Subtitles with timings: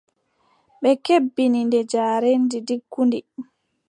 [0.81, 3.19] Ɓe kebbini nde njaareendi ɗiggundi.